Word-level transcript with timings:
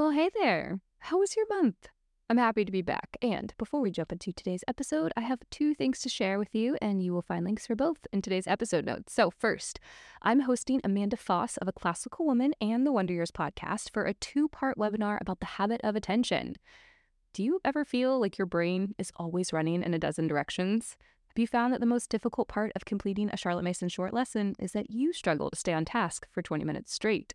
Well, 0.00 0.12
hey 0.12 0.30
there. 0.32 0.80
How 1.00 1.18
was 1.18 1.36
your 1.36 1.44
month? 1.50 1.88
I'm 2.30 2.38
happy 2.38 2.64
to 2.64 2.72
be 2.72 2.80
back. 2.80 3.18
And 3.20 3.52
before 3.58 3.82
we 3.82 3.90
jump 3.90 4.12
into 4.12 4.32
today's 4.32 4.64
episode, 4.66 5.12
I 5.14 5.20
have 5.20 5.40
two 5.50 5.74
things 5.74 6.00
to 6.00 6.08
share 6.08 6.38
with 6.38 6.54
you, 6.54 6.78
and 6.80 7.02
you 7.02 7.12
will 7.12 7.20
find 7.20 7.44
links 7.44 7.66
for 7.66 7.76
both 7.76 8.06
in 8.10 8.22
today's 8.22 8.46
episode 8.46 8.86
notes. 8.86 9.12
So, 9.12 9.30
first, 9.30 9.78
I'm 10.22 10.40
hosting 10.40 10.80
Amanda 10.82 11.18
Foss 11.18 11.58
of 11.58 11.68
A 11.68 11.72
Classical 11.72 12.24
Woman 12.24 12.54
and 12.62 12.86
the 12.86 12.92
Wonder 12.92 13.12
Years 13.12 13.30
podcast 13.30 13.90
for 13.90 14.06
a 14.06 14.14
two 14.14 14.48
part 14.48 14.78
webinar 14.78 15.20
about 15.20 15.40
the 15.40 15.60
habit 15.60 15.82
of 15.84 15.94
attention. 15.94 16.56
Do 17.34 17.42
you 17.42 17.60
ever 17.62 17.84
feel 17.84 18.18
like 18.18 18.38
your 18.38 18.46
brain 18.46 18.94
is 18.96 19.12
always 19.16 19.52
running 19.52 19.82
in 19.82 19.92
a 19.92 19.98
dozen 19.98 20.26
directions? 20.26 20.96
Have 21.26 21.38
you 21.38 21.46
found 21.46 21.74
that 21.74 21.80
the 21.80 21.86
most 21.86 22.08
difficult 22.08 22.48
part 22.48 22.72
of 22.74 22.86
completing 22.86 23.28
a 23.28 23.36
Charlotte 23.36 23.64
Mason 23.64 23.90
short 23.90 24.14
lesson 24.14 24.56
is 24.58 24.72
that 24.72 24.90
you 24.90 25.12
struggle 25.12 25.50
to 25.50 25.58
stay 25.58 25.74
on 25.74 25.84
task 25.84 26.26
for 26.30 26.40
20 26.40 26.64
minutes 26.64 26.94
straight? 26.94 27.34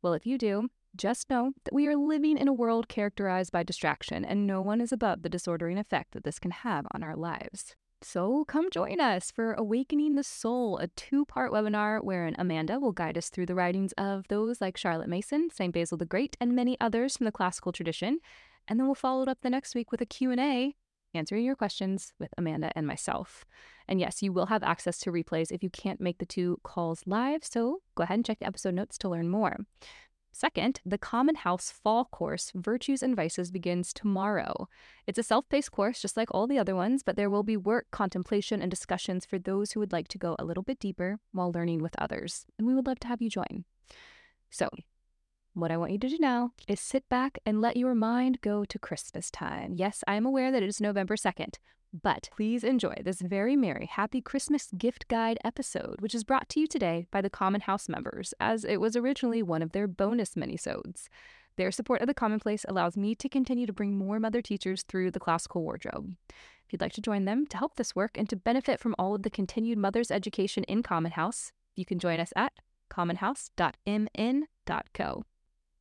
Well, 0.00 0.14
if 0.14 0.24
you 0.24 0.38
do, 0.38 0.70
just 0.96 1.30
know 1.30 1.52
that 1.64 1.74
we 1.74 1.86
are 1.86 1.96
living 1.96 2.38
in 2.38 2.48
a 2.48 2.52
world 2.52 2.88
characterized 2.88 3.52
by 3.52 3.62
distraction, 3.62 4.24
and 4.24 4.46
no 4.46 4.60
one 4.60 4.80
is 4.80 4.92
above 4.92 5.22
the 5.22 5.28
disordering 5.28 5.78
effect 5.78 6.12
that 6.12 6.24
this 6.24 6.38
can 6.38 6.50
have 6.50 6.86
on 6.92 7.02
our 7.02 7.16
lives. 7.16 7.76
So 8.02 8.44
come 8.44 8.70
join 8.70 9.00
us 9.00 9.30
for 9.30 9.54
Awakening 9.54 10.14
the 10.14 10.22
Soul, 10.22 10.78
a 10.78 10.88
two 10.88 11.24
part 11.24 11.50
webinar 11.50 12.04
wherein 12.04 12.36
Amanda 12.38 12.78
will 12.78 12.92
guide 12.92 13.16
us 13.16 13.30
through 13.30 13.46
the 13.46 13.54
writings 13.54 13.92
of 13.92 14.28
those 14.28 14.60
like 14.60 14.76
Charlotte 14.76 15.08
Mason, 15.08 15.48
St. 15.50 15.72
Basil 15.72 15.96
the 15.96 16.04
Great, 16.04 16.36
and 16.40 16.54
many 16.54 16.76
others 16.80 17.16
from 17.16 17.24
the 17.24 17.32
classical 17.32 17.72
tradition. 17.72 18.18
And 18.68 18.78
then 18.78 18.86
we'll 18.86 18.94
follow 18.94 19.22
it 19.22 19.28
up 19.28 19.38
the 19.42 19.50
next 19.50 19.74
week 19.74 19.90
with 19.90 20.00
a 20.00 20.06
Q&A 20.06 20.74
answering 21.14 21.44
your 21.44 21.56
questions 21.56 22.12
with 22.18 22.30
Amanda 22.36 22.70
and 22.76 22.86
myself. 22.86 23.44
And 23.88 23.98
yes, 23.98 24.22
you 24.22 24.32
will 24.32 24.46
have 24.46 24.62
access 24.62 24.98
to 25.00 25.12
replays 25.12 25.50
if 25.50 25.62
you 25.62 25.70
can't 25.70 26.00
make 26.00 26.18
the 26.18 26.26
two 26.26 26.60
calls 26.62 27.02
live, 27.06 27.44
so 27.44 27.78
go 27.94 28.02
ahead 28.02 28.16
and 28.16 28.24
check 28.24 28.40
the 28.40 28.46
episode 28.46 28.74
notes 28.74 28.98
to 28.98 29.08
learn 29.08 29.28
more. 29.28 29.56
Second, 30.38 30.82
the 30.84 30.98
Common 30.98 31.34
House 31.34 31.70
Fall 31.70 32.04
course, 32.04 32.52
Virtues 32.54 33.02
and 33.02 33.16
Vices, 33.16 33.50
begins 33.50 33.94
tomorrow. 33.94 34.68
It's 35.06 35.18
a 35.18 35.22
self 35.22 35.48
paced 35.48 35.72
course, 35.72 36.02
just 36.02 36.14
like 36.14 36.28
all 36.30 36.46
the 36.46 36.58
other 36.58 36.76
ones, 36.76 37.02
but 37.02 37.16
there 37.16 37.30
will 37.30 37.42
be 37.42 37.56
work, 37.56 37.86
contemplation, 37.90 38.60
and 38.60 38.70
discussions 38.70 39.24
for 39.24 39.38
those 39.38 39.72
who 39.72 39.80
would 39.80 39.92
like 39.92 40.08
to 40.08 40.18
go 40.18 40.36
a 40.38 40.44
little 40.44 40.62
bit 40.62 40.78
deeper 40.78 41.20
while 41.32 41.50
learning 41.50 41.78
with 41.80 41.94
others. 41.96 42.44
And 42.58 42.66
we 42.66 42.74
would 42.74 42.86
love 42.86 43.00
to 43.00 43.08
have 43.08 43.22
you 43.22 43.30
join. 43.30 43.64
So, 44.50 44.68
what 45.54 45.70
I 45.70 45.78
want 45.78 45.92
you 45.92 45.98
to 46.00 46.08
do 46.10 46.18
now 46.18 46.52
is 46.68 46.80
sit 46.80 47.08
back 47.08 47.38
and 47.46 47.62
let 47.62 47.78
your 47.78 47.94
mind 47.94 48.42
go 48.42 48.66
to 48.66 48.78
Christmas 48.78 49.30
time. 49.30 49.72
Yes, 49.74 50.04
I 50.06 50.16
am 50.16 50.26
aware 50.26 50.52
that 50.52 50.62
it 50.62 50.68
is 50.68 50.82
November 50.82 51.16
2nd, 51.16 51.54
but 52.02 52.28
please 52.34 52.64
enjoy 52.64 52.94
this 53.02 53.20
very 53.20 53.56
merry 53.56 53.86
Happy 53.86 54.20
Christmas 54.20 54.70
Gift 54.76 55.08
Guide 55.08 55.38
episode, 55.44 56.00
which 56.00 56.14
is 56.14 56.24
brought 56.24 56.48
to 56.50 56.60
you 56.60 56.66
today 56.66 57.06
by 57.10 57.20
the 57.20 57.30
Common 57.30 57.62
House 57.62 57.88
members, 57.88 58.34
as 58.40 58.64
it 58.64 58.80
was 58.80 58.96
originally 58.96 59.42
one 59.42 59.62
of 59.62 59.72
their 59.72 59.86
bonus 59.86 60.34
minisodes. 60.34 61.08
Their 61.56 61.70
support 61.70 62.02
of 62.02 62.06
the 62.06 62.14
commonplace 62.14 62.66
allows 62.68 62.96
me 62.96 63.14
to 63.14 63.28
continue 63.28 63.66
to 63.66 63.72
bring 63.72 63.96
more 63.96 64.20
mother 64.20 64.42
teachers 64.42 64.82
through 64.82 65.10
the 65.10 65.20
classical 65.20 65.62
wardrobe. 65.62 66.14
If 66.28 66.72
you'd 66.72 66.80
like 66.80 66.92
to 66.94 67.00
join 67.00 67.24
them 67.24 67.46
to 67.46 67.56
help 67.56 67.76
this 67.76 67.96
work 67.96 68.18
and 68.18 68.28
to 68.28 68.36
benefit 68.36 68.80
from 68.80 68.94
all 68.98 69.14
of 69.14 69.22
the 69.22 69.30
continued 69.30 69.78
mother's 69.78 70.10
education 70.10 70.64
in 70.64 70.82
Common 70.82 71.12
House, 71.12 71.52
you 71.74 71.84
can 71.84 71.98
join 71.98 72.20
us 72.20 72.32
at 72.36 72.52
commonhouse.mn.co. 72.90 75.24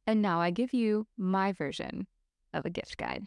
And 0.08 0.22
now 0.22 0.40
I 0.40 0.52
give 0.52 0.74
you 0.74 1.08
my 1.18 1.52
version 1.52 2.08
of 2.54 2.66
a 2.66 2.70
gift 2.70 2.98
guide. 2.98 3.26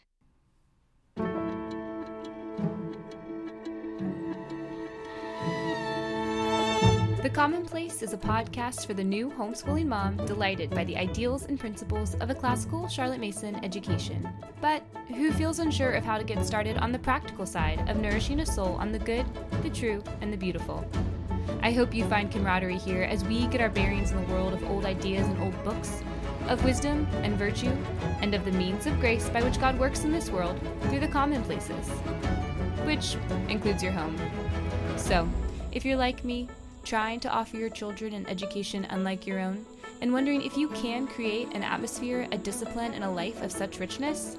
The 7.21 7.29
Commonplace 7.29 8.03
is 8.03 8.13
a 8.13 8.17
podcast 8.17 8.87
for 8.87 8.95
the 8.95 9.03
new 9.03 9.29
homeschooling 9.29 9.87
mom 9.87 10.25
delighted 10.25 10.71
by 10.71 10.85
the 10.85 10.97
ideals 10.97 11.47
and 11.47 11.59
principles 11.59 12.15
of 12.21 12.31
a 12.31 12.35
classical 12.35 12.87
Charlotte 12.87 13.19
Mason 13.19 13.57
education, 13.65 14.29
but 14.61 14.85
who 15.09 15.33
feels 15.33 15.59
unsure 15.59 15.91
of 15.95 16.05
how 16.05 16.17
to 16.17 16.23
get 16.23 16.47
started 16.47 16.79
on 16.79 16.93
the 16.93 16.99
practical 17.01 17.45
side 17.45 17.81
of 17.91 17.97
nourishing 17.97 18.39
a 18.39 18.47
soul 18.47 18.77
on 18.77 18.93
the 18.93 19.01
good, 19.01 19.27
the 19.63 19.71
true, 19.71 20.01
and 20.21 20.33
the 20.33 20.37
beautiful. 20.37 20.89
I 21.61 21.73
hope 21.73 21.93
you 21.93 22.05
find 22.09 22.31
camaraderie 22.31 22.79
here 22.79 23.03
as 23.03 23.25
we 23.25 23.49
get 23.49 23.61
our 23.61 23.69
bearings 23.69 24.13
in 24.13 24.25
the 24.25 24.33
world 24.33 24.53
of 24.53 24.63
old 24.71 24.85
ideas 24.85 25.27
and 25.27 25.43
old 25.43 25.65
books, 25.65 26.05
of 26.47 26.63
wisdom 26.63 27.05
and 27.25 27.37
virtue, 27.37 27.77
and 28.21 28.33
of 28.33 28.45
the 28.45 28.53
means 28.53 28.87
of 28.87 29.01
grace 29.01 29.29
by 29.31 29.43
which 29.43 29.59
God 29.59 29.77
works 29.77 30.05
in 30.05 30.13
this 30.13 30.31
world 30.31 30.57
through 30.83 31.01
the 31.01 31.09
commonplaces, 31.09 31.89
which 32.87 33.17
includes 33.49 33.83
your 33.83 33.93
home. 33.93 34.17
So, 34.97 35.29
if 35.73 35.85
you're 35.85 35.97
like 35.97 36.25
me, 36.25 36.49
trying 36.89 37.21
to 37.21 37.29
offer 37.29 37.59
your 37.59 37.69
children 37.69 38.15
an 38.15 38.27
education 38.29 38.87
unlike 38.89 39.27
your 39.27 39.39
own, 39.39 39.67
and 40.01 40.11
wondering 40.11 40.41
if 40.41 40.57
you 40.57 40.69
can 40.71 41.07
create 41.07 41.47
an 41.53 41.63
atmosphere, 41.63 42.27
a 42.33 42.39
discipline, 42.39 42.95
and 42.95 43.05
a 43.05 43.11
life 43.11 43.43
of 43.43 43.53
such 43.53 43.79
richness, 43.79 44.39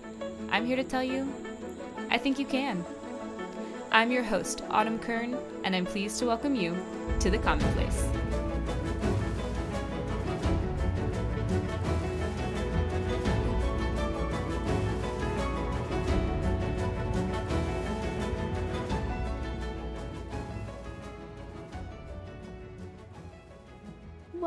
I'm 0.50 0.66
here 0.66 0.76
to 0.76 0.84
tell 0.84 1.04
you 1.04 1.32
I 2.10 2.18
think 2.18 2.40
you 2.40 2.46
can. 2.48 2.84
I'm 3.92 4.12
your 4.12 4.24
host, 4.24 4.64
Autumn 4.72 4.98
Kern, 4.98 5.38
and 5.64 5.76
I'm 5.76 5.86
pleased 5.86 6.18
to 6.20 6.26
welcome 6.26 6.56
you 6.56 6.76
to 7.20 7.30
the 7.30 7.38
Commonplace. 7.38 8.08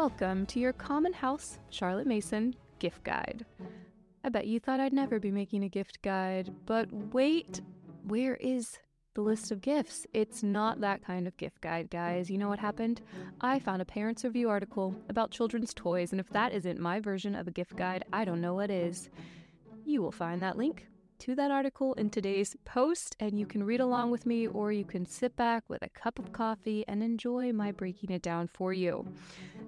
Welcome 0.03 0.47
to 0.47 0.59
your 0.59 0.73
Common 0.73 1.13
House 1.13 1.61
Charlotte 1.71 2.09
Mason 2.09 2.57
gift 2.81 3.05
guide. 3.05 3.47
I 4.25 4.31
bet 4.31 4.49
you 4.49 4.59
thought 4.59 4.81
I'd 4.81 4.93
never 4.93 5.21
be 5.21 5.31
making 5.31 5.63
a 5.63 5.69
gift 5.69 6.03
guide, 6.03 6.53
but 6.67 6.93
wait, 6.93 7.61
where 8.03 8.35
is 8.35 8.81
the 9.15 9.21
list 9.21 9.53
of 9.53 9.61
gifts? 9.61 10.05
It's 10.13 10.43
not 10.43 10.81
that 10.81 11.05
kind 11.05 11.29
of 11.29 11.37
gift 11.37 11.61
guide, 11.61 11.89
guys. 11.89 12.29
You 12.29 12.39
know 12.39 12.49
what 12.49 12.59
happened? 12.59 13.01
I 13.41 13.61
found 13.61 13.81
a 13.81 13.85
parents 13.85 14.25
review 14.25 14.51
article 14.51 14.93
about 15.09 15.31
children's 15.31 15.73
toys, 15.73 16.11
and 16.11 16.21
if 16.21 16.29
that 16.31 16.53
isn't 16.53 16.81
my 16.81 16.99
version 16.99 17.37
of 17.37 17.47
a 17.47 17.53
gift 17.53 17.77
guide, 17.77 18.05
I 18.13 18.25
don't 18.25 18.41
know 18.41 18.55
what 18.55 18.73
is. 18.73 19.09
You 19.85 20.03
will 20.03 20.11
find 20.11 20.43
that 20.43 20.59
link 20.59 20.89
to 21.21 21.37
that 21.37 21.53
article 21.53 21.95
in 21.95 22.11
today's 22.11 22.57
post, 22.65 23.15
and 23.21 23.39
you 23.39 23.47
can 23.47 23.63
read 23.63 23.79
along 23.79 24.11
with 24.11 24.27
me, 24.27 24.49
or 24.49 24.73
you 24.73 24.85
can 24.85 25.07
sit 25.07 25.37
back 25.37 25.63
with 25.69 25.81
a 25.83 25.89
cup 25.91 26.19
of 26.19 26.33
coffee 26.33 26.85
and 26.89 27.05
enjoy 27.05 27.53
my 27.53 27.71
breaking 27.71 28.11
it 28.11 28.23
down 28.23 28.49
for 28.49 28.73
you. 28.73 29.07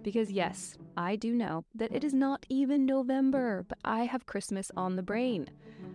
Because, 0.04 0.30
yes, 0.30 0.76
I 0.98 1.16
do 1.16 1.32
know 1.34 1.64
that 1.74 1.90
it 1.90 2.04
is 2.04 2.12
not 2.12 2.44
even 2.50 2.84
November, 2.84 3.64
but 3.66 3.78
I 3.84 4.04
have 4.04 4.26
Christmas 4.26 4.70
on 4.76 4.96
the 4.96 5.02
brain. 5.02 5.48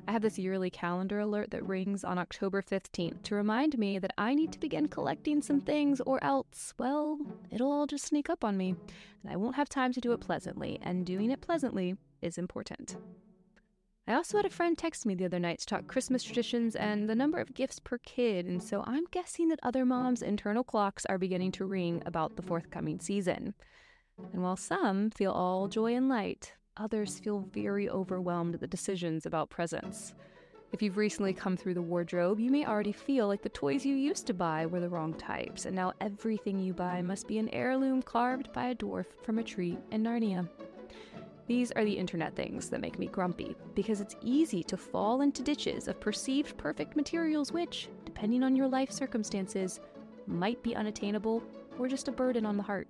I 0.08 0.12
have 0.12 0.24
this 0.24 0.40
yearly 0.40 0.72
calendar 0.72 1.20
alert 1.20 1.52
that 1.52 1.64
rings 1.66 2.04
on 2.04 2.18
October 2.18 2.64
15th 2.64 3.22
to 3.22 3.36
remind 3.36 3.78
me 3.78 4.00
that 4.00 4.14
I 4.18 4.34
need 4.34 4.52
to 4.54 4.60
begin 4.60 4.88
collecting 4.88 5.44
some 5.44 5.62
things, 5.62 6.02
or 6.02 6.22
else, 6.24 6.74
well, 6.80 7.20
it'll 7.52 7.72
all 7.72 7.86
just 7.86 8.04
sneak 8.04 8.32
up 8.32 8.44
on 8.44 8.58
me, 8.58 8.70
and 9.24 9.32
I 9.32 9.36
won't 9.36 9.56
have 9.58 9.70
time 9.70 9.94
to 9.94 10.02
do 10.02 10.12
it 10.12 10.22
pleasantly, 10.22 10.80
and 10.82 11.06
doing 11.06 11.30
it 11.30 11.42
pleasantly 11.42 11.96
is 12.24 12.40
important. 12.40 12.98
I 14.08 14.16
also 14.16 14.38
had 14.38 14.46
a 14.48 14.50
friend 14.50 14.76
text 14.76 15.06
me 15.06 15.14
the 15.14 15.26
other 15.26 15.38
night 15.40 15.60
to 15.60 15.66
talk 15.68 15.86
Christmas 15.86 16.24
traditions 16.24 16.76
and 16.76 17.08
the 17.08 17.14
number 17.14 17.38
of 17.38 17.54
gifts 17.54 17.80
per 17.80 18.00
kid, 18.00 18.48
and 18.48 18.62
so 18.62 18.84
I'm 18.88 19.06
guessing 19.12 19.50
that 19.50 19.60
other 19.62 19.86
moms' 19.86 20.24
internal 20.24 20.64
clocks 20.64 21.06
are 21.06 21.20
beginning 21.20 21.52
to 21.54 21.66
ring 21.66 22.02
about 22.08 22.36
the 22.36 22.42
forthcoming 22.42 23.00
season. 23.00 23.54
And 24.34 24.44
while 24.44 24.56
some 24.56 25.10
feel 25.10 25.32
all 25.32 25.68
joy 25.68 25.96
and 25.96 26.10
light, 26.10 26.54
others 26.78 27.20
feel 27.20 27.40
very 27.52 27.90
overwhelmed 27.90 28.56
at 28.56 28.62
the 28.62 28.68
decisions 28.68 29.26
about 29.26 29.50
presents. 29.50 30.14
If 30.72 30.84
you've 30.84 30.98
recently 30.98 31.34
come 31.34 31.58
through 31.58 31.74
the 31.74 31.82
wardrobe, 31.82 32.40
you 32.40 32.52
may 32.52 32.64
already 32.66 32.92
feel 32.92 33.28
like 33.28 33.42
the 33.42 33.50
toys 33.50 33.86
you 33.86 33.96
used 33.96 34.28
to 34.28 34.36
buy 34.36 34.68
were 34.68 34.80
the 34.80 34.88
wrong 34.88 35.16
types, 35.16 35.66
and 35.66 35.76
now 35.76 35.94
everything 36.00 36.60
you 36.60 36.74
buy 36.74 37.02
must 37.02 37.28
be 37.28 37.40
an 37.40 37.50
heirloom 37.50 38.04
carved 38.04 38.54
by 38.54 38.68
a 38.68 38.76
dwarf 38.76 39.08
from 39.24 39.40
a 39.40 39.44
tree 39.44 39.80
in 39.92 40.04
Narnia. 40.04 40.48
These 41.48 41.72
are 41.72 41.84
the 41.84 41.98
internet 41.98 42.36
things 42.36 42.70
that 42.70 42.82
make 42.82 43.00
me 43.00 43.08
grumpy, 43.08 43.56
because 43.74 44.00
it's 44.00 44.16
easy 44.22 44.62
to 44.66 44.78
fall 44.78 45.22
into 45.22 45.42
ditches 45.42 45.88
of 45.88 46.00
perceived 46.00 46.56
perfect 46.56 46.96
materials 46.96 47.52
which, 47.52 47.90
depending 48.06 48.44
on 48.44 48.56
your 48.56 48.68
life 48.68 48.92
circumstances, 48.92 49.80
might 50.28 50.62
be 50.62 50.76
unattainable 50.76 51.42
or 51.80 51.88
just 51.88 52.08
a 52.08 52.12
burden 52.12 52.46
on 52.46 52.58
the 52.58 52.62
heart. 52.62 52.88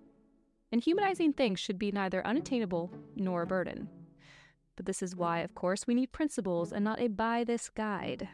And 0.71 0.81
humanizing 0.81 1.33
things 1.33 1.59
should 1.59 1.79
be 1.79 1.91
neither 1.91 2.25
unattainable 2.25 2.91
nor 3.15 3.41
a 3.41 3.47
burden. 3.47 3.89
But 4.75 4.85
this 4.85 5.01
is 5.01 5.15
why, 5.15 5.39
of 5.39 5.55
course, 5.55 5.87
we 5.87 5.93
need 5.93 6.11
principles 6.11 6.71
and 6.71 6.85
not 6.85 7.01
a 7.01 7.07
buy 7.07 7.43
this 7.43 7.69
guide. 7.69 8.29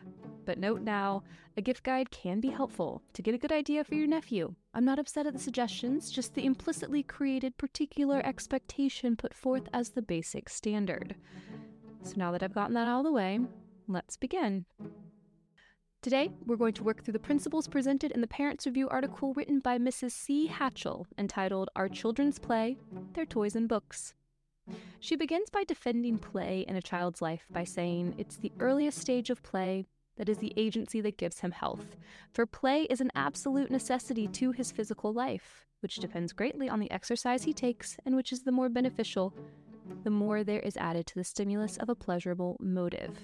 But 0.46 0.60
note 0.60 0.82
now, 0.82 1.24
a 1.58 1.62
gift 1.62 1.82
guide 1.84 2.12
can 2.12 2.40
be 2.40 2.50
helpful 2.50 3.02
to 3.14 3.24
get 3.24 3.34
a 3.34 3.40
good 3.40 3.52
idea 3.52 3.84
for 3.84 3.96
your 3.96 4.06
nephew. 4.06 4.54
I'm 4.74 4.86
not 4.86 5.00
upset 5.00 5.26
at 5.26 5.34
the 5.34 5.40
suggestions, 5.40 6.12
just 6.12 6.36
the 6.36 6.46
implicitly 6.46 7.02
created 7.02 7.58
particular 7.58 8.24
expectation 8.24 9.16
put 9.16 9.34
forth 9.34 9.68
as 9.74 9.90
the 9.90 10.04
basic 10.04 10.50
standard. 10.50 11.16
So 12.04 12.14
now 12.16 12.32
that 12.32 12.44
I've 12.44 12.54
gotten 12.54 12.76
that 12.76 12.88
out 12.88 13.00
of 13.00 13.06
the 13.06 13.12
way, 13.12 13.40
let's 13.88 14.18
begin. 14.18 14.66
Today, 16.06 16.30
we're 16.46 16.56
going 16.56 16.76
to 16.76 16.84
work 16.84 17.04
through 17.04 17.14
the 17.14 17.20
principles 17.20 17.68
presented 17.68 18.12
in 18.12 18.22
the 18.22 18.28
Parents 18.28 18.68
Review 18.68 18.88
article 18.90 19.34
written 19.34 19.60
by 19.60 19.80
Mrs. 19.80 20.12
C. 20.12 20.48
Hatchell 20.48 21.08
entitled 21.18 21.72
Our 21.76 21.90
Children's 21.90 22.38
Play, 22.38 22.78
Their 23.14 23.26
Toys 23.26 23.56
and 23.56 23.68
Books. 23.68 24.14
She 25.00 25.16
begins 25.16 25.50
by 25.50 25.64
defending 25.64 26.20
play 26.20 26.64
in 26.68 26.76
a 26.76 26.82
child's 26.84 27.24
life 27.24 27.48
by 27.50 27.64
saying 27.64 28.14
it's 28.20 28.38
the 28.38 28.52
earliest 28.60 29.00
stage 29.00 29.32
of 29.32 29.42
play 29.42 29.88
that 30.18 30.30
is 30.30 30.38
the 30.38 30.54
agency 30.56 31.02
that 31.02 31.18
gives 31.18 31.40
him 31.40 31.50
health, 31.50 31.96
for 32.32 32.46
play 32.46 32.84
is 32.84 33.02
an 33.02 33.10
absolute 33.16 33.72
necessity 33.72 34.28
to 34.28 34.52
his 34.52 34.72
physical 34.72 35.12
life, 35.12 35.66
which 35.80 35.96
depends 35.96 36.34
greatly 36.34 36.70
on 36.70 36.80
the 36.80 36.92
exercise 36.92 37.46
he 37.46 37.52
takes 37.52 37.98
and 38.06 38.16
which 38.16 38.32
is 38.32 38.44
the 38.44 38.52
more 38.52 38.70
beneficial, 38.70 39.34
the 40.04 40.12
more 40.12 40.44
there 40.44 40.60
is 40.60 40.78
added 40.78 41.08
to 41.08 41.16
the 41.16 41.24
stimulus 41.24 41.78
of 41.78 41.90
a 41.90 41.96
pleasurable 41.96 42.58
motive. 42.60 43.18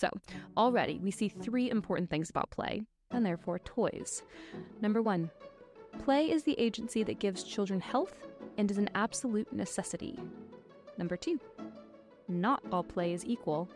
So, 0.00 0.08
already 0.56 0.98
we 0.98 1.10
see 1.10 1.28
three 1.28 1.68
important 1.68 2.08
things 2.08 2.30
about 2.30 2.48
play, 2.48 2.80
and 3.10 3.24
therefore 3.24 3.58
toys. 3.58 4.22
Number 4.80 5.02
one, 5.02 5.30
play 6.02 6.30
is 6.30 6.42
the 6.42 6.58
agency 6.58 7.02
that 7.02 7.18
gives 7.18 7.42
children 7.42 7.82
health 7.82 8.14
and 8.56 8.70
is 8.70 8.78
an 8.78 8.88
absolute 8.94 9.52
necessity. 9.52 10.18
Number 10.96 11.18
two, 11.18 11.38
not 12.28 12.62
all 12.72 12.82
play 12.82 13.12
is 13.12 13.26
equal. 13.26 13.68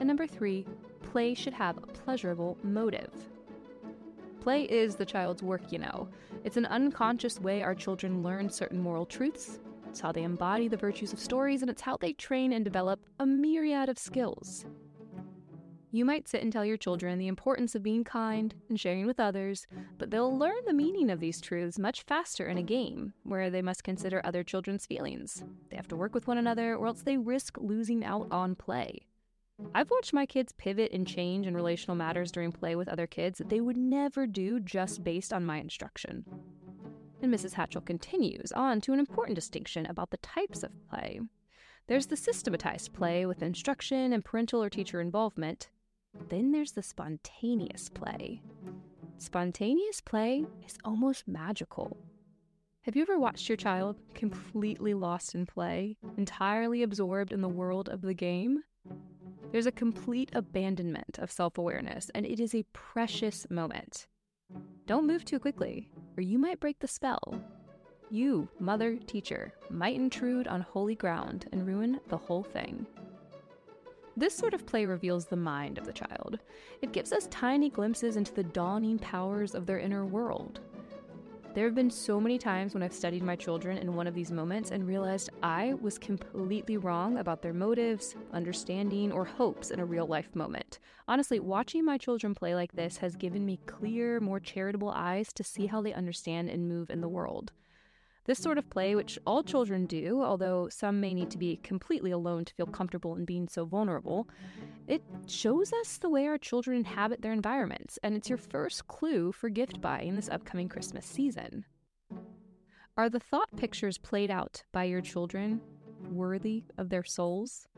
And 0.00 0.08
number 0.08 0.26
three, 0.26 0.66
play 1.02 1.34
should 1.34 1.54
have 1.54 1.76
a 1.76 1.86
pleasurable 1.86 2.58
motive. 2.64 3.12
Play 4.40 4.64
is 4.64 4.96
the 4.96 5.06
child's 5.06 5.44
work, 5.44 5.70
you 5.70 5.78
know. 5.78 6.08
It's 6.42 6.56
an 6.56 6.66
unconscious 6.66 7.38
way 7.38 7.62
our 7.62 7.76
children 7.76 8.24
learn 8.24 8.50
certain 8.50 8.80
moral 8.80 9.06
truths. 9.06 9.60
It's 9.88 10.00
how 10.00 10.10
they 10.10 10.24
embody 10.24 10.66
the 10.66 10.76
virtues 10.76 11.12
of 11.12 11.20
stories, 11.20 11.62
and 11.62 11.70
it's 11.70 11.82
how 11.82 11.96
they 11.96 12.12
train 12.12 12.52
and 12.52 12.64
develop 12.64 12.98
a 13.20 13.24
myriad 13.26 13.88
of 13.88 14.00
skills. 14.00 14.66
You 15.94 16.04
might 16.04 16.26
sit 16.26 16.42
and 16.42 16.52
tell 16.52 16.64
your 16.64 16.76
children 16.76 17.20
the 17.20 17.28
importance 17.28 17.76
of 17.76 17.84
being 17.84 18.02
kind 18.02 18.52
and 18.68 18.80
sharing 18.80 19.06
with 19.06 19.20
others, 19.20 19.68
but 19.96 20.10
they'll 20.10 20.36
learn 20.36 20.64
the 20.66 20.72
meaning 20.72 21.08
of 21.08 21.20
these 21.20 21.40
truths 21.40 21.78
much 21.78 22.02
faster 22.02 22.48
in 22.48 22.58
a 22.58 22.64
game, 22.64 23.12
where 23.22 23.48
they 23.48 23.62
must 23.62 23.84
consider 23.84 24.20
other 24.24 24.42
children's 24.42 24.86
feelings. 24.86 25.44
They 25.70 25.76
have 25.76 25.86
to 25.86 25.96
work 25.96 26.12
with 26.12 26.26
one 26.26 26.36
another, 26.36 26.74
or 26.74 26.88
else 26.88 27.02
they 27.02 27.16
risk 27.16 27.58
losing 27.58 28.04
out 28.04 28.26
on 28.32 28.56
play. 28.56 29.06
I've 29.72 29.88
watched 29.88 30.12
my 30.12 30.26
kids 30.26 30.52
pivot 30.58 30.90
and 30.90 31.06
change 31.06 31.46
in 31.46 31.54
relational 31.54 31.96
matters 31.96 32.32
during 32.32 32.50
play 32.50 32.74
with 32.74 32.88
other 32.88 33.06
kids 33.06 33.38
that 33.38 33.48
they 33.48 33.60
would 33.60 33.76
never 33.76 34.26
do 34.26 34.58
just 34.58 35.04
based 35.04 35.32
on 35.32 35.46
my 35.46 35.58
instruction. 35.58 36.24
And 37.22 37.32
Mrs. 37.32 37.54
Hatchell 37.54 37.86
continues 37.86 38.50
on 38.50 38.80
to 38.80 38.92
an 38.92 38.98
important 38.98 39.36
distinction 39.36 39.86
about 39.86 40.10
the 40.10 40.16
types 40.16 40.64
of 40.64 40.72
play. 40.90 41.20
There's 41.86 42.06
the 42.06 42.16
systematized 42.16 42.92
play 42.94 43.26
with 43.26 43.42
instruction 43.42 44.12
and 44.12 44.24
parental 44.24 44.60
or 44.60 44.70
teacher 44.70 45.00
involvement, 45.00 45.68
then 46.28 46.52
there's 46.52 46.72
the 46.72 46.82
spontaneous 46.82 47.88
play. 47.88 48.42
Spontaneous 49.18 50.00
play 50.00 50.44
is 50.66 50.78
almost 50.84 51.28
magical. 51.28 51.96
Have 52.82 52.96
you 52.96 53.02
ever 53.02 53.18
watched 53.18 53.48
your 53.48 53.56
child 53.56 53.96
completely 54.14 54.92
lost 54.92 55.34
in 55.34 55.46
play, 55.46 55.96
entirely 56.16 56.82
absorbed 56.82 57.32
in 57.32 57.40
the 57.40 57.48
world 57.48 57.88
of 57.88 58.02
the 58.02 58.12
game? 58.12 58.62
There's 59.52 59.66
a 59.66 59.72
complete 59.72 60.30
abandonment 60.34 61.18
of 61.18 61.30
self 61.30 61.58
awareness, 61.58 62.10
and 62.14 62.26
it 62.26 62.40
is 62.40 62.54
a 62.54 62.66
precious 62.72 63.46
moment. 63.48 64.06
Don't 64.86 65.06
move 65.06 65.24
too 65.24 65.38
quickly, 65.38 65.88
or 66.16 66.22
you 66.22 66.38
might 66.38 66.60
break 66.60 66.80
the 66.80 66.88
spell. 66.88 67.40
You, 68.10 68.48
mother, 68.58 68.96
teacher, 68.96 69.54
might 69.70 69.96
intrude 69.96 70.46
on 70.46 70.60
holy 70.60 70.94
ground 70.94 71.46
and 71.52 71.66
ruin 71.66 72.00
the 72.08 72.18
whole 72.18 72.42
thing. 72.42 72.86
This 74.16 74.34
sort 74.34 74.54
of 74.54 74.64
play 74.64 74.86
reveals 74.86 75.26
the 75.26 75.36
mind 75.36 75.76
of 75.76 75.86
the 75.86 75.92
child. 75.92 76.38
It 76.82 76.92
gives 76.92 77.12
us 77.12 77.26
tiny 77.30 77.68
glimpses 77.68 78.16
into 78.16 78.32
the 78.32 78.44
dawning 78.44 78.98
powers 78.98 79.54
of 79.54 79.66
their 79.66 79.78
inner 79.78 80.06
world. 80.06 80.60
There 81.54 81.66
have 81.66 81.74
been 81.76 81.90
so 81.90 82.20
many 82.20 82.36
times 82.36 82.74
when 82.74 82.82
I've 82.82 82.92
studied 82.92 83.22
my 83.22 83.36
children 83.36 83.78
in 83.78 83.94
one 83.94 84.08
of 84.08 84.14
these 84.14 84.32
moments 84.32 84.72
and 84.72 84.86
realized 84.86 85.30
I 85.40 85.74
was 85.74 85.98
completely 85.98 86.76
wrong 86.78 87.18
about 87.18 87.42
their 87.42 87.52
motives, 87.52 88.16
understanding, 88.32 89.12
or 89.12 89.24
hopes 89.24 89.70
in 89.70 89.78
a 89.78 89.84
real 89.84 90.06
life 90.06 90.34
moment. 90.34 90.80
Honestly, 91.06 91.38
watching 91.38 91.84
my 91.84 91.96
children 91.96 92.34
play 92.34 92.56
like 92.56 92.72
this 92.72 92.96
has 92.96 93.14
given 93.14 93.46
me 93.46 93.60
clear, 93.66 94.18
more 94.18 94.40
charitable 94.40 94.90
eyes 94.90 95.32
to 95.32 95.44
see 95.44 95.66
how 95.66 95.80
they 95.80 95.92
understand 95.92 96.50
and 96.50 96.68
move 96.68 96.90
in 96.90 97.00
the 97.00 97.08
world. 97.08 97.52
This 98.26 98.38
sort 98.38 98.56
of 98.56 98.70
play, 98.70 98.94
which 98.94 99.18
all 99.26 99.42
children 99.42 99.84
do, 99.84 100.22
although 100.22 100.68
some 100.70 100.98
may 100.98 101.12
need 101.12 101.30
to 101.30 101.38
be 101.38 101.56
completely 101.62 102.10
alone 102.10 102.46
to 102.46 102.54
feel 102.54 102.66
comfortable 102.66 103.16
in 103.16 103.26
being 103.26 103.48
so 103.48 103.66
vulnerable, 103.66 104.26
it 104.88 105.02
shows 105.26 105.72
us 105.74 105.98
the 105.98 106.08
way 106.08 106.26
our 106.26 106.38
children 106.38 106.78
inhabit 106.78 107.20
their 107.20 107.34
environments, 107.34 107.98
and 108.02 108.14
it's 108.14 108.30
your 108.30 108.38
first 108.38 108.88
clue 108.88 109.30
for 109.30 109.50
gift 109.50 109.80
buying 109.82 110.16
this 110.16 110.30
upcoming 110.30 110.70
Christmas 110.70 111.04
season. 111.04 111.66
Are 112.96 113.10
the 113.10 113.20
thought 113.20 113.54
pictures 113.56 113.98
played 113.98 114.30
out 114.30 114.62
by 114.72 114.84
your 114.84 115.02
children 115.02 115.60
worthy 116.10 116.64
of 116.78 116.88
their 116.88 117.04
souls? 117.04 117.68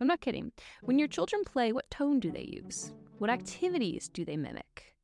I'm 0.00 0.06
not 0.06 0.20
kidding. 0.20 0.52
When 0.82 0.98
your 0.98 1.08
children 1.08 1.42
play, 1.44 1.72
what 1.72 1.90
tone 1.90 2.20
do 2.20 2.30
they 2.30 2.48
use? 2.62 2.92
What 3.18 3.30
activities 3.30 4.08
do 4.08 4.24
they 4.24 4.36
mimic? 4.36 4.94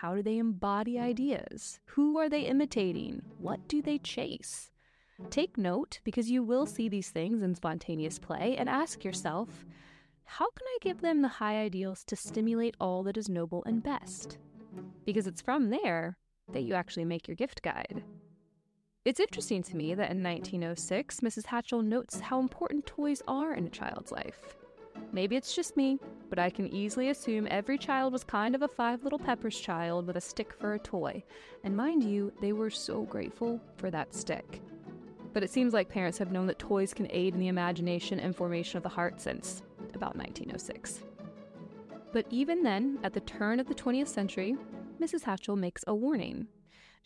How 0.00 0.14
do 0.14 0.22
they 0.22 0.38
embody 0.38 0.96
ideas? 0.96 1.80
Who 1.86 2.18
are 2.18 2.28
they 2.28 2.42
imitating? 2.42 3.20
What 3.38 3.66
do 3.66 3.82
they 3.82 3.98
chase? 3.98 4.70
Take 5.28 5.58
note 5.58 5.98
because 6.04 6.30
you 6.30 6.44
will 6.44 6.66
see 6.66 6.88
these 6.88 7.10
things 7.10 7.42
in 7.42 7.56
spontaneous 7.56 8.16
play 8.16 8.54
and 8.56 8.68
ask 8.68 9.04
yourself, 9.04 9.66
how 10.22 10.48
can 10.50 10.66
I 10.68 10.78
give 10.82 11.00
them 11.00 11.20
the 11.20 11.26
high 11.26 11.56
ideals 11.56 12.04
to 12.04 12.14
stimulate 12.14 12.76
all 12.80 13.02
that 13.02 13.16
is 13.16 13.28
noble 13.28 13.64
and 13.66 13.82
best? 13.82 14.38
Because 15.04 15.26
it's 15.26 15.42
from 15.42 15.70
there 15.70 16.16
that 16.52 16.62
you 16.62 16.74
actually 16.74 17.04
make 17.04 17.26
your 17.26 17.34
gift 17.34 17.62
guide. 17.62 18.04
It's 19.04 19.18
interesting 19.18 19.64
to 19.64 19.76
me 19.76 19.94
that 19.94 20.12
in 20.12 20.22
1906, 20.22 21.18
Mrs. 21.22 21.46
Hatchell 21.46 21.82
notes 21.82 22.20
how 22.20 22.38
important 22.38 22.86
toys 22.86 23.20
are 23.26 23.52
in 23.52 23.66
a 23.66 23.70
child's 23.70 24.12
life. 24.12 24.54
Maybe 25.10 25.34
it's 25.34 25.56
just 25.56 25.76
me, 25.76 25.98
but 26.28 26.38
I 26.38 26.50
can 26.50 26.68
easily 26.68 27.10
assume 27.10 27.46
every 27.50 27.78
child 27.78 28.12
was 28.12 28.24
kind 28.24 28.54
of 28.54 28.62
a 28.62 28.68
Five 28.68 29.02
Little 29.02 29.18
Peppers 29.18 29.58
child 29.58 30.06
with 30.06 30.16
a 30.16 30.20
stick 30.20 30.52
for 30.52 30.74
a 30.74 30.78
toy. 30.78 31.24
And 31.64 31.76
mind 31.76 32.04
you, 32.04 32.32
they 32.40 32.52
were 32.52 32.70
so 32.70 33.02
grateful 33.02 33.60
for 33.76 33.90
that 33.90 34.14
stick. 34.14 34.60
But 35.32 35.42
it 35.42 35.50
seems 35.50 35.72
like 35.72 35.88
parents 35.88 36.18
have 36.18 36.32
known 36.32 36.46
that 36.46 36.58
toys 36.58 36.94
can 36.94 37.06
aid 37.10 37.34
in 37.34 37.40
the 37.40 37.48
imagination 37.48 38.20
and 38.20 38.34
formation 38.34 38.76
of 38.76 38.82
the 38.82 38.88
heart 38.88 39.20
since 39.20 39.62
about 39.94 40.16
1906. 40.16 41.04
But 42.12 42.26
even 42.30 42.62
then, 42.62 42.98
at 43.02 43.12
the 43.12 43.20
turn 43.20 43.60
of 43.60 43.68
the 43.68 43.74
20th 43.74 44.08
century, 44.08 44.56
Mrs. 45.00 45.24
Hatchell 45.24 45.56
makes 45.56 45.84
a 45.86 45.94
warning. 45.94 46.48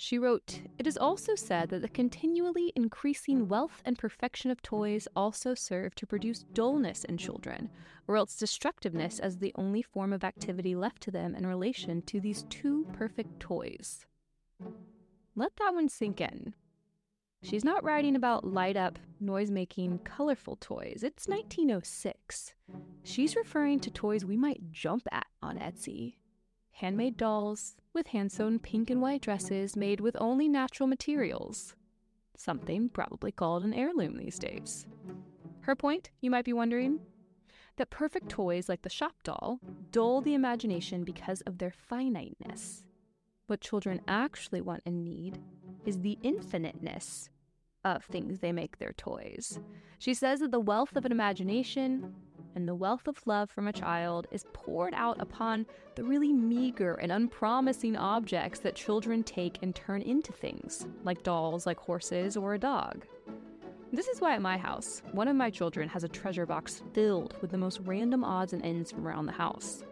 She 0.04 0.18
wrote, 0.18 0.62
It 0.80 0.88
is 0.88 0.98
also 0.98 1.36
said 1.36 1.68
that 1.68 1.80
the 1.80 1.88
continually 1.88 2.72
increasing 2.74 3.46
wealth 3.46 3.80
and 3.84 3.96
perfection 3.96 4.50
of 4.50 4.60
toys 4.60 5.06
also 5.14 5.54
serve 5.54 5.94
to 5.94 6.08
produce 6.08 6.42
dullness 6.42 7.04
in 7.04 7.18
children, 7.18 7.70
or 8.08 8.16
else 8.16 8.34
destructiveness 8.34 9.20
as 9.20 9.38
the 9.38 9.52
only 9.54 9.80
form 9.80 10.12
of 10.12 10.24
activity 10.24 10.74
left 10.74 11.02
to 11.02 11.12
them 11.12 11.36
in 11.36 11.46
relation 11.46 12.02
to 12.02 12.18
these 12.18 12.42
two 12.50 12.84
perfect 12.92 13.38
toys. 13.38 14.04
Let 15.36 15.54
that 15.58 15.72
one 15.72 15.88
sink 15.88 16.20
in. 16.20 16.54
She's 17.40 17.64
not 17.64 17.84
writing 17.84 18.16
about 18.16 18.44
light 18.44 18.76
up, 18.76 18.98
noise 19.20 19.52
making, 19.52 20.00
colorful 20.00 20.56
toys. 20.56 21.04
It's 21.04 21.28
1906. 21.28 22.54
She's 23.04 23.36
referring 23.36 23.78
to 23.78 23.90
toys 23.92 24.24
we 24.24 24.36
might 24.36 24.72
jump 24.72 25.06
at 25.12 25.28
on 25.40 25.58
Etsy 25.58 26.16
handmade 26.72 27.16
dolls 27.16 27.76
with 27.92 28.08
hand 28.08 28.32
sewn 28.32 28.58
pink 28.58 28.90
and 28.90 29.00
white 29.00 29.22
dresses 29.22 29.76
made 29.76 30.00
with 30.00 30.16
only 30.20 30.48
natural 30.48 30.86
materials. 30.86 31.74
Something 32.36 32.88
probably 32.88 33.30
called 33.30 33.64
an 33.64 33.74
heirloom 33.74 34.16
these 34.16 34.38
days. 34.38 34.86
Her 35.60 35.76
point, 35.76 36.10
you 36.20 36.30
might 36.30 36.44
be 36.44 36.52
wondering? 36.52 37.00
That 37.76 37.90
perfect 37.90 38.28
toys 38.28 38.68
like 38.68 38.82
the 38.82 38.90
shop 38.90 39.14
doll 39.22 39.60
dull 39.90 40.20
the 40.20 40.34
imagination 40.34 41.04
because 41.04 41.40
of 41.42 41.58
their 41.58 41.70
finiteness. 41.70 42.84
What 43.46 43.60
children 43.60 44.00
actually 44.08 44.60
want 44.60 44.82
and 44.86 45.04
need 45.04 45.38
is 45.84 46.00
the 46.00 46.18
infiniteness 46.22 47.30
of 47.84 48.04
things 48.04 48.38
they 48.38 48.52
make 48.52 48.78
their 48.78 48.92
toys. 48.92 49.60
She 49.98 50.14
says 50.14 50.40
that 50.40 50.50
the 50.50 50.60
wealth 50.60 50.96
of 50.96 51.04
an 51.04 51.12
imagination 51.12 52.14
and 52.54 52.68
the 52.68 52.74
wealth 52.74 53.08
of 53.08 53.26
love 53.26 53.50
from 53.50 53.68
a 53.68 53.72
child 53.72 54.26
is 54.30 54.44
poured 54.52 54.94
out 54.94 55.20
upon 55.20 55.66
the 55.94 56.04
really 56.04 56.32
meager 56.32 56.94
and 56.94 57.12
unpromising 57.12 57.96
objects 57.96 58.60
that 58.60 58.74
children 58.74 59.22
take 59.22 59.58
and 59.62 59.74
turn 59.74 60.02
into 60.02 60.32
things, 60.32 60.86
like 61.04 61.22
dolls, 61.22 61.66
like 61.66 61.78
horses, 61.78 62.36
or 62.36 62.54
a 62.54 62.58
dog. 62.58 63.06
This 63.92 64.08
is 64.08 64.20
why 64.20 64.34
at 64.34 64.42
my 64.42 64.56
house, 64.56 65.02
one 65.12 65.28
of 65.28 65.36
my 65.36 65.50
children 65.50 65.88
has 65.90 66.02
a 66.02 66.08
treasure 66.08 66.46
box 66.46 66.82
filled 66.94 67.34
with 67.42 67.50
the 67.50 67.58
most 67.58 67.80
random 67.84 68.24
odds 68.24 68.54
and 68.54 68.64
ends 68.64 68.90
from 68.90 69.06
around 69.06 69.26
the 69.26 69.32
house. 69.32 69.84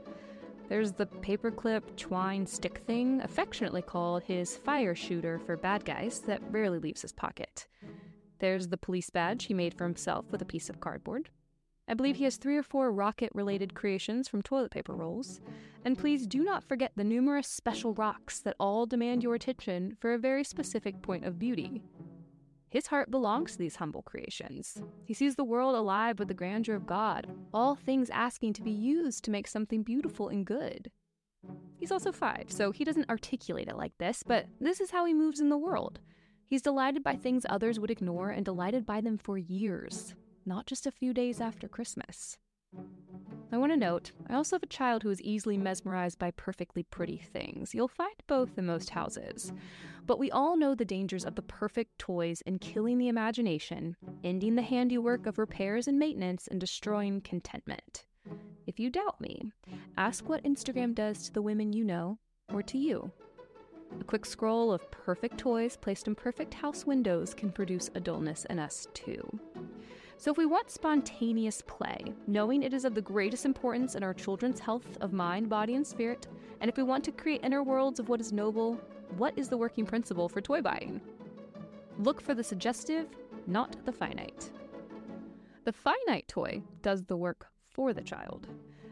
There's 0.71 0.93
the 0.93 1.07
paperclip 1.07 1.97
twine 1.97 2.47
stick 2.47 2.79
thing, 2.87 3.21
affectionately 3.23 3.83
called 3.83 4.23
his 4.23 4.57
fire 4.57 4.95
shooter 4.95 5.38
for 5.40 5.57
bad 5.57 5.85
guys, 5.85 6.21
that 6.21 6.40
rarely 6.50 6.79
leaves 6.79 7.02
his 7.02 7.12
pocket. 7.12 7.67
There's 8.38 8.69
the 8.69 8.79
police 8.79 9.11
badge 9.11 9.47
he 9.47 9.52
made 9.52 9.75
for 9.75 9.85
himself 9.85 10.25
with 10.31 10.40
a 10.40 10.47
piece 10.47 10.71
of 10.71 10.81
cardboard. 10.81 11.29
I 11.90 11.94
believe 11.94 12.16
he 12.16 12.25
has 12.25 12.37
three 12.37 12.56
or 12.56 12.62
four 12.62 12.92
rocket 12.92 13.32
related 13.35 13.75
creations 13.75 14.28
from 14.28 14.42
toilet 14.42 14.70
paper 14.70 14.94
rolls. 14.94 15.40
And 15.85 15.99
please 15.99 16.25
do 16.25 16.44
not 16.44 16.62
forget 16.62 16.92
the 16.94 17.02
numerous 17.02 17.49
special 17.49 17.94
rocks 17.94 18.38
that 18.42 18.54
all 18.61 18.87
demand 18.87 19.25
your 19.25 19.35
attention 19.35 19.97
for 19.99 20.14
a 20.14 20.18
very 20.18 20.44
specific 20.44 21.02
point 21.02 21.25
of 21.25 21.37
beauty. 21.37 21.82
His 22.68 22.87
heart 22.87 23.11
belongs 23.11 23.52
to 23.52 23.59
these 23.59 23.75
humble 23.75 24.02
creations. 24.02 24.80
He 25.04 25.14
sees 25.14 25.35
the 25.35 25.42
world 25.42 25.75
alive 25.75 26.20
with 26.20 26.28
the 26.28 26.35
grandeur 26.35 26.76
of 26.76 26.87
God, 26.87 27.26
all 27.52 27.75
things 27.75 28.09
asking 28.11 28.52
to 28.52 28.62
be 28.62 28.70
used 28.70 29.25
to 29.25 29.32
make 29.32 29.49
something 29.49 29.82
beautiful 29.82 30.28
and 30.28 30.47
good. 30.47 30.92
He's 31.76 31.90
also 31.90 32.12
five, 32.12 32.44
so 32.49 32.70
he 32.70 32.85
doesn't 32.85 33.11
articulate 33.11 33.66
it 33.66 33.76
like 33.76 33.99
this, 33.99 34.23
but 34.23 34.47
this 34.61 34.80
is 34.80 34.92
how 34.92 35.06
he 35.06 35.12
moves 35.12 35.40
in 35.40 35.49
the 35.49 35.59
world. 35.59 35.99
He's 36.47 36.62
delighted 36.62 37.02
by 37.02 37.16
things 37.16 37.44
others 37.49 37.80
would 37.80 37.90
ignore 37.90 38.30
and 38.30 38.44
delighted 38.44 38.87
by 38.87 39.00
them 39.00 39.18
for 39.18 39.38
years, 39.38 40.14
not 40.44 40.66
just 40.66 40.87
a 40.87 40.92
few 40.92 41.12
days 41.12 41.40
after 41.40 41.68
Christmas. 41.68 42.38
I 43.52 43.56
want 43.56 43.73
to 43.73 43.76
note, 43.76 44.12
I 44.28 44.35
also 44.35 44.54
have 44.56 44.62
a 44.62 44.66
child 44.66 45.02
who 45.02 45.11
is 45.11 45.20
easily 45.23 45.59
mesmerized 45.59 46.20
by 46.20 46.30
perfectly 46.30 46.85
pretty 46.85 47.16
things. 47.16 47.75
You'll 47.75 47.88
find 47.88 48.14
both 48.28 48.56
in 48.56 48.66
most 48.66 48.90
houses. 48.90 49.52
But 50.06 50.20
we 50.20 50.30
all 50.30 50.56
know 50.56 50.75
the 50.75 50.85
dangers 50.85 51.25
of 51.25 51.35
the 51.35 51.42
perfect 51.42 51.99
toys 51.99 52.42
in 52.42 52.61
killing 52.61 52.99
the 52.99 53.09
imagination, 53.09 53.97
ending 54.23 54.54
the 54.54 54.62
handiwork 54.62 55.26
of 55.26 55.38
repairs 55.38 55.88
and 55.88 55.99
maintenance, 55.99 56.47
and 56.47 56.61
destroying 56.61 57.23
contentment. 57.23 58.06
If 58.68 58.78
you 58.78 58.88
doubt 58.88 59.20
me, 59.20 59.50
ask 59.97 60.28
what 60.28 60.44
Instagram 60.44 60.94
does 60.94 61.25
to 61.25 61.32
the 61.32 61.42
women 61.42 61.73
you 61.73 61.82
know 61.82 62.18
or 62.52 62.62
to 62.62 62.78
you. 62.78 63.11
A 64.00 64.04
quick 64.04 64.25
scroll 64.25 64.73
of 64.73 64.88
perfect 64.92 65.38
toys 65.38 65.76
placed 65.76 66.06
in 66.06 66.14
perfect 66.14 66.54
house 66.54 66.87
windows 66.87 67.35
can 67.35 67.50
produce 67.50 67.90
a 67.97 68.00
dullness 68.00 68.44
in 68.44 68.61
us 68.61 68.87
too. 68.94 69.40
So, 70.21 70.31
if 70.31 70.37
we 70.37 70.45
want 70.45 70.71
spontaneous 70.71 71.62
play, 71.62 72.12
knowing 72.27 72.62
it 72.62 72.75
is 72.75 72.85
of 72.85 72.95
the 72.95 73.00
greatest 73.00 73.47
importance 73.47 73.95
in 73.95 74.03
our 74.03 74.12
children's 74.12 74.61
health 74.61 74.99
of 75.00 75.15
mind, 75.15 75.49
body, 75.49 75.77
and 75.77 75.87
spirit, 75.87 76.27
and 76.61 76.69
if 76.69 76.77
we 76.77 76.83
want 76.83 77.05
to 77.05 77.11
create 77.11 77.43
inner 77.43 77.62
worlds 77.62 77.99
of 77.99 78.11
what 78.11 78.21
is 78.21 78.31
noble, 78.31 78.79
what 79.17 79.33
is 79.39 79.49
the 79.49 79.57
working 79.57 79.87
principle 79.87 80.29
for 80.29 80.43
toy 80.43 80.61
buying? 80.61 81.00
Look 81.99 82.21
for 82.21 82.35
the 82.35 82.45
suggestive, 82.45 83.07
not 83.47 83.75
the 83.87 83.93
finite. 83.93 84.50
The 85.65 85.73
finite 85.73 86.29
toy 86.29 86.65
does 86.83 87.05
the 87.05 87.17
work 87.17 87.47
for 87.71 87.95
the 87.95 88.03
child. 88.03 88.47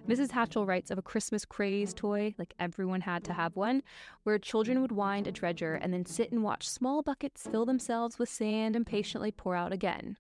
Mrs. 0.09 0.31
Hatchell 0.31 0.67
writes 0.67 0.91
of 0.91 0.97
a 0.97 1.03
Christmas 1.03 1.45
craze 1.45 1.93
toy, 1.93 2.35
like 2.39 2.55
everyone 2.59 3.03
had 3.03 3.23
to 3.25 3.35
have 3.35 3.55
one, 3.55 3.83
where 4.23 4.39
children 4.39 4.81
would 4.81 4.93
wind 4.93 5.27
a 5.27 5.33
dredger 5.33 5.75
and 5.75 5.93
then 5.93 6.07
sit 6.07 6.33
and 6.33 6.43
watch 6.43 6.67
small 6.67 7.03
buckets 7.03 7.47
fill 7.47 7.67
themselves 7.67 8.19
with 8.19 8.31
sand 8.31 8.75
and 8.75 8.87
patiently 8.87 9.31
pour 9.31 9.55
out 9.55 9.75
again. 9.75 10.17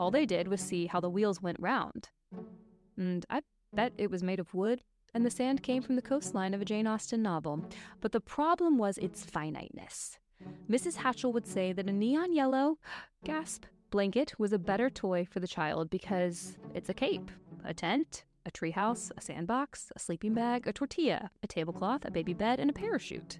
All 0.00 0.10
they 0.10 0.24
did 0.24 0.48
was 0.48 0.62
see 0.62 0.86
how 0.86 0.98
the 0.98 1.10
wheels 1.10 1.42
went 1.42 1.60
round. 1.60 2.08
And 2.96 3.26
I 3.28 3.42
bet 3.74 3.92
it 3.98 4.10
was 4.10 4.22
made 4.22 4.40
of 4.40 4.54
wood, 4.54 4.80
and 5.12 5.26
the 5.26 5.30
sand 5.30 5.62
came 5.62 5.82
from 5.82 5.94
the 5.94 6.00
coastline 6.00 6.54
of 6.54 6.62
a 6.62 6.64
Jane 6.64 6.86
Austen 6.86 7.20
novel. 7.20 7.66
But 8.00 8.12
the 8.12 8.20
problem 8.20 8.78
was 8.78 8.96
its 8.96 9.22
finiteness. 9.22 10.18
Mrs. 10.70 10.96
Hatchell 10.96 11.34
would 11.34 11.46
say 11.46 11.74
that 11.74 11.86
a 11.86 11.92
neon 11.92 12.32
yellow, 12.32 12.78
gasp, 13.24 13.66
blanket 13.90 14.32
was 14.38 14.54
a 14.54 14.58
better 14.58 14.88
toy 14.88 15.26
for 15.30 15.38
the 15.38 15.46
child 15.46 15.90
because 15.90 16.56
it's 16.72 16.88
a 16.88 16.94
cape, 16.94 17.30
a 17.62 17.74
tent, 17.74 18.24
a 18.46 18.50
treehouse, 18.50 19.10
a 19.18 19.20
sandbox, 19.20 19.92
a 19.94 19.98
sleeping 19.98 20.32
bag, 20.32 20.66
a 20.66 20.72
tortilla, 20.72 21.30
a 21.42 21.46
tablecloth, 21.46 22.06
a 22.06 22.10
baby 22.10 22.32
bed, 22.32 22.58
and 22.58 22.70
a 22.70 22.72
parachute. 22.72 23.38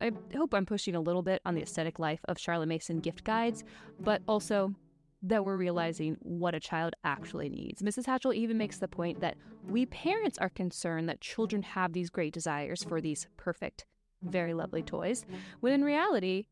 I 0.00 0.12
hope 0.36 0.54
I'm 0.54 0.66
pushing 0.66 0.94
a 0.94 1.00
little 1.00 1.22
bit 1.22 1.42
on 1.44 1.56
the 1.56 1.62
aesthetic 1.62 1.98
life 1.98 2.20
of 2.28 2.38
Charlotte 2.38 2.68
Mason 2.68 3.00
gift 3.00 3.24
guides, 3.24 3.64
but 3.98 4.22
also 4.28 4.76
that 5.22 5.44
we're 5.44 5.52
mm-hmm. 5.52 5.60
realizing 5.60 6.16
what 6.20 6.54
a 6.54 6.60
child 6.60 6.94
actually 7.04 7.48
needs. 7.48 7.82
Mrs. 7.82 8.06
Hatchell 8.06 8.34
even 8.34 8.58
makes 8.58 8.78
the 8.78 8.88
point 8.88 9.20
that 9.20 9.36
we 9.68 9.86
parents 9.86 10.38
are 10.38 10.48
concerned 10.48 11.08
that 11.08 11.20
children 11.20 11.62
have 11.62 11.92
these 11.92 12.10
great 12.10 12.32
desires 12.32 12.84
for 12.84 13.00
these 13.00 13.26
perfect, 13.36 13.84
very 14.22 14.54
lovely 14.54 14.82
toys, 14.82 15.26
when 15.60 15.72
in 15.72 15.84
reality, 15.84 16.46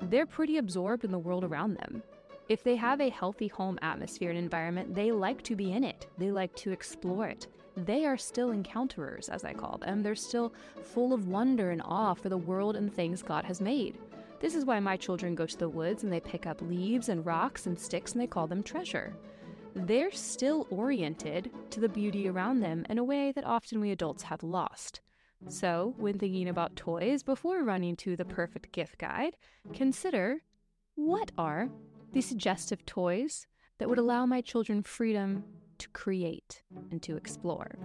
they're 0.00 0.26
pretty 0.26 0.58
absorbed 0.58 1.04
in 1.04 1.12
the 1.12 1.18
world 1.18 1.44
around 1.44 1.74
them. 1.74 2.02
If 2.48 2.62
they 2.62 2.76
have 2.76 3.00
a 3.00 3.08
healthy 3.08 3.48
home 3.48 3.78
atmosphere 3.80 4.28
and 4.28 4.38
environment, 4.38 4.94
they 4.94 5.10
like 5.12 5.42
to 5.44 5.56
be 5.56 5.72
in 5.72 5.82
it, 5.82 6.06
they 6.18 6.30
like 6.30 6.54
to 6.56 6.72
explore 6.72 7.26
it. 7.26 7.46
They 7.76 8.04
are 8.04 8.16
still 8.16 8.50
encounterers, 8.50 9.28
as 9.28 9.44
I 9.44 9.52
call 9.52 9.78
them. 9.78 10.02
They're 10.02 10.14
still 10.14 10.52
full 10.82 11.12
of 11.12 11.26
wonder 11.26 11.70
and 11.70 11.82
awe 11.84 12.14
for 12.14 12.28
the 12.28 12.38
world 12.38 12.76
and 12.76 12.92
things 12.92 13.22
God 13.22 13.44
has 13.46 13.60
made. 13.60 13.98
This 14.44 14.54
is 14.54 14.66
why 14.66 14.78
my 14.78 14.98
children 14.98 15.34
go 15.34 15.46
to 15.46 15.56
the 15.56 15.70
woods 15.70 16.04
and 16.04 16.12
they 16.12 16.20
pick 16.20 16.44
up 16.44 16.60
leaves 16.60 17.08
and 17.08 17.24
rocks 17.24 17.64
and 17.64 17.80
sticks 17.80 18.12
and 18.12 18.20
they 18.20 18.26
call 18.26 18.46
them 18.46 18.62
treasure. 18.62 19.16
They're 19.74 20.12
still 20.12 20.66
oriented 20.68 21.50
to 21.70 21.80
the 21.80 21.88
beauty 21.88 22.28
around 22.28 22.60
them 22.60 22.84
in 22.90 22.98
a 22.98 23.04
way 23.04 23.32
that 23.32 23.46
often 23.46 23.80
we 23.80 23.90
adults 23.90 24.24
have 24.24 24.42
lost. 24.42 25.00
So, 25.48 25.94
when 25.96 26.18
thinking 26.18 26.46
about 26.46 26.76
toys 26.76 27.22
before 27.22 27.64
running 27.64 27.96
to 27.96 28.16
the 28.16 28.26
perfect 28.26 28.70
gift 28.70 28.98
guide, 28.98 29.38
consider 29.72 30.42
what 30.94 31.32
are 31.38 31.70
the 32.12 32.20
suggestive 32.20 32.84
toys 32.84 33.46
that 33.78 33.88
would 33.88 33.98
allow 33.98 34.26
my 34.26 34.42
children 34.42 34.82
freedom 34.82 35.44
to 35.78 35.88
create 35.88 36.62
and 36.90 37.02
to 37.02 37.16
explore. 37.16 37.78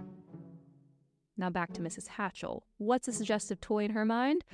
Now 1.40 1.48
back 1.48 1.72
to 1.72 1.80
Mrs. 1.80 2.06
Hatchell. 2.06 2.64
What's 2.76 3.08
a 3.08 3.14
suggestive 3.14 3.62
toy 3.62 3.86
in 3.86 3.92
her 3.92 4.04
mind? 4.04 4.44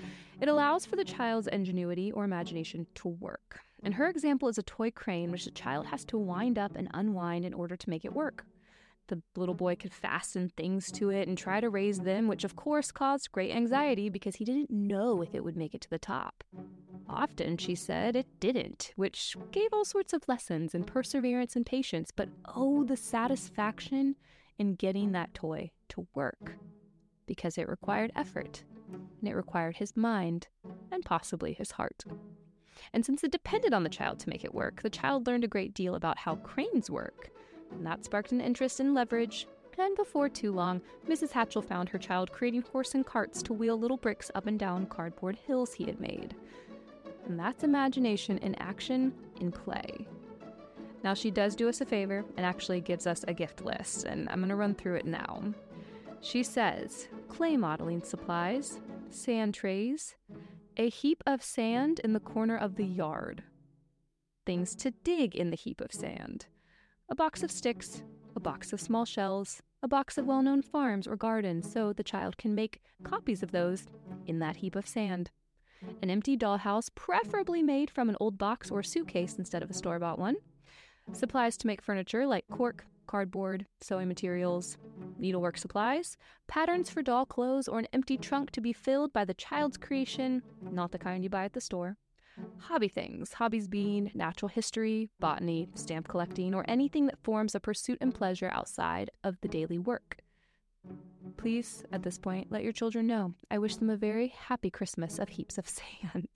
It 0.40 0.48
allows 0.48 0.86
for 0.86 0.94
the 0.94 1.04
child's 1.04 1.48
ingenuity 1.48 2.12
or 2.12 2.22
imagination 2.22 2.86
to 2.94 3.08
work. 3.08 3.58
And 3.82 3.94
her 3.94 4.06
example 4.06 4.48
is 4.48 4.56
a 4.56 4.62
toy 4.62 4.92
crane 4.92 5.32
which 5.32 5.46
the 5.46 5.50
child 5.50 5.86
has 5.86 6.04
to 6.04 6.16
wind 6.16 6.60
up 6.60 6.76
and 6.76 6.86
unwind 6.94 7.44
in 7.44 7.54
order 7.54 7.76
to 7.76 7.90
make 7.90 8.04
it 8.04 8.12
work. 8.12 8.46
The 9.08 9.20
little 9.34 9.54
boy 9.56 9.74
could 9.74 9.92
fasten 9.92 10.52
things 10.56 10.92
to 10.92 11.10
it 11.10 11.26
and 11.26 11.36
try 11.36 11.58
to 11.58 11.68
raise 11.68 11.98
them, 11.98 12.28
which 12.28 12.44
of 12.44 12.54
course 12.54 12.92
caused 12.92 13.32
great 13.32 13.50
anxiety 13.50 14.08
because 14.08 14.36
he 14.36 14.44
didn't 14.44 14.70
know 14.70 15.22
if 15.22 15.34
it 15.34 15.42
would 15.42 15.56
make 15.56 15.74
it 15.74 15.80
to 15.80 15.90
the 15.90 15.98
top. 15.98 16.44
Often, 17.08 17.56
she 17.58 17.74
said, 17.74 18.14
it 18.14 18.28
didn't, 18.38 18.92
which 18.94 19.34
gave 19.50 19.70
all 19.72 19.84
sorts 19.84 20.12
of 20.12 20.28
lessons 20.28 20.72
in 20.72 20.84
perseverance 20.84 21.56
and 21.56 21.66
patience, 21.66 22.12
but 22.14 22.28
oh, 22.54 22.84
the 22.84 22.96
satisfaction 22.96 24.14
in 24.58 24.74
getting 24.74 25.12
that 25.12 25.34
toy 25.34 25.70
to 25.88 26.06
work. 26.14 26.56
Because 27.26 27.58
it 27.58 27.68
required 27.68 28.12
effort, 28.14 28.64
and 28.92 29.28
it 29.28 29.34
required 29.34 29.76
his 29.76 29.96
mind, 29.96 30.48
and 30.90 31.04
possibly 31.04 31.52
his 31.52 31.72
heart. 31.72 32.04
And 32.92 33.04
since 33.04 33.24
it 33.24 33.32
depended 33.32 33.74
on 33.74 33.82
the 33.82 33.88
child 33.88 34.18
to 34.20 34.28
make 34.28 34.44
it 34.44 34.54
work, 34.54 34.82
the 34.82 34.90
child 34.90 35.26
learned 35.26 35.44
a 35.44 35.48
great 35.48 35.74
deal 35.74 35.94
about 35.94 36.18
how 36.18 36.36
cranes 36.36 36.90
work 36.90 37.30
and 37.72 37.86
that 37.86 38.04
sparked 38.04 38.32
an 38.32 38.40
interest 38.40 38.80
in 38.80 38.94
leverage. 38.94 39.46
And 39.78 39.94
before 39.94 40.30
too 40.30 40.52
long, 40.52 40.80
Mrs. 41.06 41.32
Hatchell 41.32 41.64
found 41.64 41.90
her 41.90 41.98
child 41.98 42.32
creating 42.32 42.62
horse 42.62 42.94
and 42.94 43.04
carts 43.04 43.42
to 43.42 43.52
wheel 43.52 43.78
little 43.78 43.98
bricks 43.98 44.30
up 44.34 44.46
and 44.46 44.58
down 44.58 44.86
cardboard 44.86 45.36
hills 45.36 45.74
he 45.74 45.84
had 45.84 46.00
made. 46.00 46.34
And 47.26 47.38
that's 47.38 47.62
imagination 47.62 48.38
in 48.38 48.54
action, 48.54 49.12
in 49.38 49.52
play. 49.52 50.08
Now, 51.04 51.12
she 51.12 51.30
does 51.30 51.54
do 51.54 51.68
us 51.68 51.82
a 51.82 51.84
favor 51.84 52.24
and 52.38 52.46
actually 52.46 52.80
gives 52.80 53.06
us 53.06 53.22
a 53.28 53.34
gift 53.34 53.62
list, 53.62 54.04
and 54.04 54.28
I'm 54.30 54.38
going 54.38 54.48
to 54.48 54.56
run 54.56 54.74
through 54.74 54.94
it 54.94 55.04
now. 55.04 55.42
She 56.22 56.42
says 56.42 57.08
clay 57.28 57.56
modeling 57.56 58.02
supplies, 58.02 58.80
sand 59.10 59.54
trays, 59.54 60.16
a 60.76 60.88
heap 60.88 61.22
of 61.26 61.42
sand 61.42 62.00
in 62.02 62.12
the 62.12 62.20
corner 62.20 62.56
of 62.56 62.76
the 62.76 62.84
yard, 62.84 63.42
things 64.44 64.74
to 64.76 64.90
dig 64.90 65.34
in 65.34 65.50
the 65.50 65.56
heap 65.56 65.80
of 65.80 65.92
sand, 65.92 66.46
a 67.08 67.14
box 67.14 67.42
of 67.42 67.50
sticks, 67.50 68.02
a 68.34 68.40
box 68.40 68.72
of 68.72 68.80
small 68.80 69.04
shells, 69.04 69.62
a 69.82 69.88
box 69.88 70.18
of 70.18 70.26
well 70.26 70.42
known 70.42 70.62
farms 70.62 71.06
or 71.06 71.16
gardens 71.16 71.70
so 71.70 71.92
the 71.92 72.02
child 72.02 72.36
can 72.36 72.54
make 72.54 72.80
copies 73.02 73.42
of 73.42 73.52
those 73.52 73.86
in 74.26 74.38
that 74.38 74.56
heap 74.56 74.74
of 74.74 74.86
sand. 74.86 75.30
An 76.02 76.10
empty 76.10 76.36
dollhouse, 76.36 76.88
preferably 76.94 77.62
made 77.62 77.90
from 77.90 78.08
an 78.08 78.16
old 78.18 78.38
box 78.38 78.70
or 78.70 78.82
suitcase 78.82 79.36
instead 79.38 79.62
of 79.62 79.70
a 79.70 79.74
store 79.74 79.98
bought 79.98 80.18
one. 80.18 80.36
Supplies 81.12 81.56
to 81.58 81.66
make 81.66 81.82
furniture 81.82 82.26
like 82.26 82.44
cork, 82.50 82.86
cardboard, 83.06 83.66
sewing 83.80 84.08
materials, 84.08 84.76
needlework 85.18 85.58
supplies, 85.58 86.16
patterns 86.46 86.90
for 86.90 87.02
doll 87.02 87.26
clothes, 87.26 87.68
or 87.68 87.78
an 87.78 87.88
empty 87.92 88.16
trunk 88.16 88.50
to 88.52 88.60
be 88.60 88.72
filled 88.72 89.12
by 89.12 89.24
the 89.24 89.34
child's 89.34 89.76
creation, 89.76 90.42
not 90.60 90.92
the 90.92 90.98
kind 90.98 91.22
you 91.22 91.30
buy 91.30 91.44
at 91.44 91.52
the 91.52 91.60
store 91.60 91.96
hobby 92.58 92.88
things, 92.88 93.34
hobbies 93.34 93.68
being 93.68 94.10
natural 94.14 94.48
history, 94.48 95.08
botany, 95.20 95.68
stamp 95.74 96.08
collecting, 96.08 96.54
or 96.54 96.64
anything 96.68 97.06
that 97.06 97.22
forms 97.22 97.54
a 97.54 97.60
pursuit 97.60 97.98
and 98.00 98.14
pleasure 98.14 98.50
outside 98.52 99.10
of 99.24 99.40
the 99.40 99.48
daily 99.48 99.78
work. 99.78 100.18
Please, 101.36 101.84
at 101.92 102.02
this 102.02 102.18
point, 102.18 102.50
let 102.50 102.62
your 102.62 102.72
children 102.72 103.06
know 103.06 103.34
I 103.50 103.58
wish 103.58 103.76
them 103.76 103.90
a 103.90 103.96
very 103.96 104.28
happy 104.28 104.70
Christmas 104.70 105.18
of 105.18 105.30
heaps 105.30 105.58
of 105.58 105.68
sand. 105.68 106.28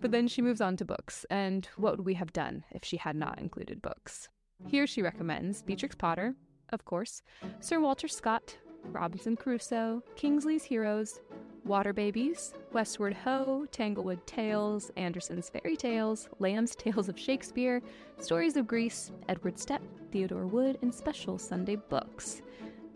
but 0.00 0.10
then 0.10 0.28
she 0.28 0.42
moves 0.42 0.60
on 0.60 0.76
to 0.76 0.84
books, 0.84 1.24
and 1.30 1.68
what 1.76 1.96
would 1.96 2.06
we 2.06 2.14
have 2.14 2.32
done 2.32 2.64
if 2.70 2.84
she 2.84 2.96
had 2.96 3.16
not 3.16 3.38
included 3.38 3.82
books? 3.82 4.28
Here 4.66 4.86
she 4.86 5.02
recommends 5.02 5.62
Beatrix 5.62 5.94
Potter, 5.94 6.34
of 6.70 6.84
course, 6.84 7.22
Sir 7.60 7.80
Walter 7.80 8.08
Scott, 8.08 8.56
Robinson 8.84 9.36
Crusoe, 9.36 10.02
Kingsley's 10.16 10.64
Heroes, 10.64 11.20
Water 11.64 11.92
Babies, 11.92 12.54
Westward 12.72 13.14
Ho, 13.14 13.66
Tanglewood 13.70 14.26
Tales, 14.26 14.90
Andersen's 14.96 15.48
Fairy 15.48 15.76
Tales, 15.76 16.28
Lamb's 16.38 16.74
Tales 16.74 17.08
of 17.08 17.18
Shakespeare, 17.18 17.80
Stories 18.18 18.56
of 18.56 18.66
Greece, 18.66 19.12
Edward 19.28 19.58
Step, 19.58 19.82
Theodore 20.10 20.46
Wood, 20.46 20.78
and 20.82 20.92
special 20.92 21.38
Sunday 21.38 21.76
books. 21.76 22.42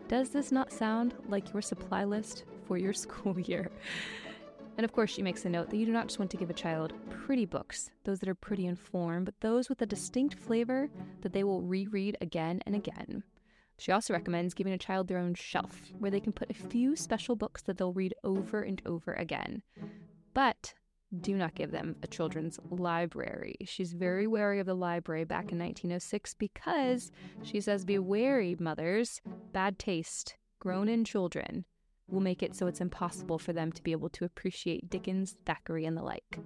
Does 0.07 0.29
this 0.29 0.51
not 0.51 0.71
sound 0.71 1.13
like 1.29 1.53
your 1.53 1.61
supply 1.61 2.03
list 2.03 2.43
for 2.65 2.77
your 2.77 2.93
school 3.03 3.39
year? 3.39 3.69
And 4.77 4.85
of 4.85 4.93
course, 4.93 5.09
she 5.09 5.23
makes 5.23 5.43
a 5.43 5.49
note 5.49 5.69
that 5.71 5.77
you 5.77 5.87
do 5.87 5.91
not 5.91 6.07
just 6.07 6.19
want 6.19 6.29
to 6.31 6.37
give 6.37 6.51
a 6.51 6.53
child 6.53 6.93
pretty 7.09 7.45
books, 7.45 7.89
those 8.03 8.19
that 8.19 8.29
are 8.29 8.35
pretty 8.35 8.67
in 8.67 8.75
form, 8.75 9.25
but 9.25 9.39
those 9.41 9.69
with 9.69 9.81
a 9.81 9.87
distinct 9.87 10.35
flavor 10.35 10.89
that 11.21 11.33
they 11.33 11.43
will 11.43 11.63
reread 11.63 12.15
again 12.21 12.61
and 12.65 12.75
again. 12.75 13.23
She 13.79 13.91
also 13.91 14.13
recommends 14.13 14.53
giving 14.53 14.73
a 14.73 14.77
child 14.77 15.07
their 15.07 15.17
own 15.17 15.33
shelf, 15.33 15.81
where 15.97 16.11
they 16.11 16.19
can 16.19 16.31
put 16.31 16.49
a 16.49 16.53
few 16.53 16.95
special 16.95 17.35
books 17.35 17.63
that 17.63 17.77
they'll 17.77 17.93
read 17.93 18.13
over 18.23 18.61
and 18.61 18.81
over 18.85 19.13
again. 19.13 19.63
But 20.33 20.73
do 21.21 21.35
not 21.35 21.55
give 21.55 21.71
them 21.71 21.95
a 22.03 22.07
children's 22.07 22.59
library. 22.69 23.55
She's 23.65 23.93
very 23.93 24.27
wary 24.27 24.59
of 24.59 24.65
the 24.65 24.75
library 24.75 25.23
back 25.23 25.51
in 25.51 25.59
1906 25.59 26.33
because 26.35 27.11
she 27.43 27.61
says, 27.61 27.85
Be 27.85 27.97
wary, 27.97 28.55
mothers. 28.59 29.21
Bad 29.53 29.79
taste, 29.79 30.35
grown 30.59 30.89
in 30.89 31.05
children, 31.05 31.65
will 32.09 32.21
make 32.21 32.41
it 32.41 32.55
so 32.55 32.67
it's 32.67 32.81
impossible 32.81 33.37
for 33.37 33.53
them 33.53 33.71
to 33.71 33.83
be 33.83 33.91
able 33.91 34.09
to 34.09 34.25
appreciate 34.25 34.89
Dickens, 34.89 35.35
Thackeray, 35.45 35.85
and 35.85 35.97
the 35.97 36.03
like. 36.03 36.39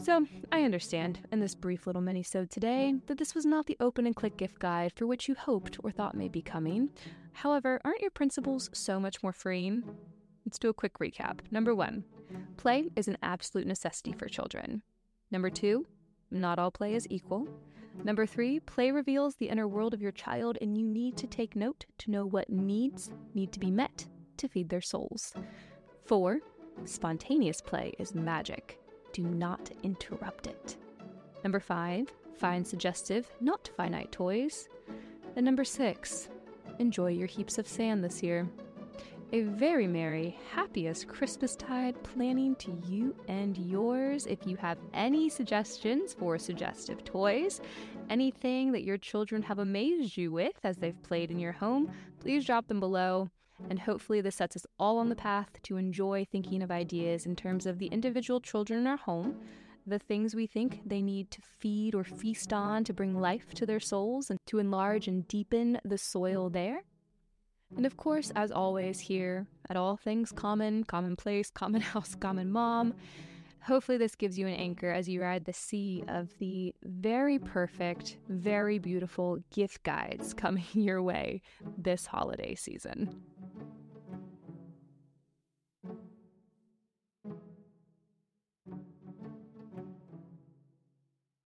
So, 0.00 0.26
I 0.52 0.62
understand 0.62 1.26
in 1.32 1.40
this 1.40 1.56
brief 1.56 1.86
little 1.86 2.02
mini-sode 2.02 2.50
today 2.50 2.94
that 3.06 3.18
this 3.18 3.34
was 3.34 3.44
not 3.44 3.66
the 3.66 3.76
open 3.80 4.06
and 4.06 4.14
click 4.14 4.36
gift 4.36 4.60
guide 4.60 4.92
for 4.94 5.06
which 5.06 5.28
you 5.28 5.34
hoped 5.34 5.78
or 5.82 5.90
thought 5.90 6.14
may 6.14 6.28
be 6.28 6.42
coming. 6.42 6.90
However, 7.32 7.80
aren't 7.84 8.02
your 8.02 8.10
principles 8.10 8.70
so 8.72 9.00
much 9.00 9.22
more 9.22 9.32
freeing? 9.32 9.82
Let's 10.46 10.58
do 10.58 10.68
a 10.68 10.74
quick 10.74 10.98
recap. 10.98 11.40
Number 11.50 11.74
one, 11.74 12.04
play 12.56 12.90
is 12.94 13.08
an 13.08 13.18
absolute 13.22 13.66
necessity 13.66 14.12
for 14.12 14.28
children. 14.28 14.82
Number 15.32 15.50
two, 15.50 15.86
not 16.30 16.60
all 16.60 16.70
play 16.70 16.94
is 16.94 17.06
equal. 17.10 17.48
Number 18.04 18.24
three, 18.24 18.60
play 18.60 18.92
reveals 18.92 19.34
the 19.34 19.48
inner 19.48 19.66
world 19.66 19.94
of 19.94 20.02
your 20.02 20.12
child, 20.12 20.58
and 20.60 20.78
you 20.78 20.84
need 20.84 21.16
to 21.16 21.26
take 21.26 21.56
note 21.56 21.86
to 21.98 22.12
know 22.12 22.24
what 22.24 22.50
needs 22.50 23.10
need 23.34 23.50
to 23.52 23.58
be 23.58 23.72
met 23.72 24.06
to 24.38 24.48
feed 24.48 24.68
their 24.68 24.80
souls. 24.80 25.34
Four, 26.04 26.40
spontaneous 26.84 27.60
play 27.60 27.94
is 27.98 28.14
magic 28.14 28.78
do 29.12 29.22
not 29.22 29.70
interrupt 29.82 30.46
it. 30.46 30.76
Number 31.42 31.60
five, 31.60 32.08
find 32.36 32.66
suggestive, 32.66 33.28
not 33.40 33.70
finite 33.76 34.12
toys. 34.12 34.68
And 35.36 35.44
number 35.44 35.64
six, 35.64 36.28
enjoy 36.78 37.10
your 37.10 37.26
heaps 37.26 37.58
of 37.58 37.68
sand 37.68 38.04
this 38.04 38.22
year. 38.22 38.48
A 39.32 39.42
very 39.42 39.86
merry, 39.86 40.38
happiest 40.52 41.06
Christmastide 41.06 42.02
planning 42.02 42.54
to 42.56 42.72
you 42.86 43.14
and 43.28 43.58
yours. 43.58 44.26
If 44.26 44.46
you 44.46 44.56
have 44.56 44.78
any 44.94 45.28
suggestions 45.28 46.14
for 46.14 46.38
suggestive 46.38 47.04
toys, 47.04 47.60
anything 48.08 48.72
that 48.72 48.84
your 48.84 48.96
children 48.96 49.42
have 49.42 49.58
amazed 49.58 50.16
you 50.16 50.32
with 50.32 50.58
as 50.64 50.78
they've 50.78 51.02
played 51.02 51.30
in 51.30 51.38
your 51.38 51.52
home, 51.52 51.90
please 52.20 52.46
drop 52.46 52.68
them 52.68 52.80
below. 52.80 53.28
And 53.68 53.80
hopefully, 53.80 54.20
this 54.20 54.36
sets 54.36 54.56
us 54.56 54.66
all 54.78 54.98
on 54.98 55.08
the 55.08 55.16
path 55.16 55.50
to 55.64 55.76
enjoy 55.76 56.24
thinking 56.24 56.62
of 56.62 56.70
ideas 56.70 57.26
in 57.26 57.36
terms 57.36 57.66
of 57.66 57.78
the 57.78 57.86
individual 57.86 58.40
children 58.40 58.80
in 58.80 58.86
our 58.86 58.96
home, 58.96 59.40
the 59.86 59.98
things 59.98 60.34
we 60.34 60.46
think 60.46 60.80
they 60.86 61.02
need 61.02 61.30
to 61.30 61.40
feed 61.58 61.94
or 61.94 62.04
feast 62.04 62.52
on 62.52 62.84
to 62.84 62.92
bring 62.92 63.18
life 63.18 63.54
to 63.54 63.66
their 63.66 63.80
souls 63.80 64.30
and 64.30 64.38
to 64.46 64.58
enlarge 64.58 65.08
and 65.08 65.26
deepen 65.28 65.80
the 65.84 65.98
soil 65.98 66.50
there. 66.50 66.82
And 67.76 67.84
of 67.84 67.96
course, 67.96 68.32
as 68.34 68.50
always, 68.50 68.98
here 69.00 69.46
at 69.68 69.76
All 69.76 69.96
Things 69.96 70.32
Common, 70.32 70.84
Commonplace, 70.84 71.50
Common 71.50 71.80
House, 71.92 72.14
Common 72.14 72.50
Mom, 72.50 72.94
hopefully 73.62 73.98
this 73.98 74.14
gives 74.14 74.38
you 74.38 74.46
an 74.46 74.54
anchor 74.54 74.90
as 74.90 75.08
you 75.08 75.20
ride 75.20 75.44
the 75.44 75.52
sea 75.52 76.02
of 76.08 76.30
the 76.38 76.74
very 76.82 77.38
perfect, 77.38 78.16
very 78.28 78.78
beautiful 78.78 79.38
gift 79.52 79.82
guides 79.82 80.32
coming 80.34 80.64
your 80.72 81.02
way 81.02 81.42
this 81.76 82.06
holiday 82.06 82.54
season. 82.54 83.22